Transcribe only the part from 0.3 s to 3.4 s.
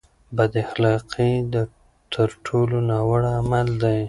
بد اخلاقي تر ټولو ناوړه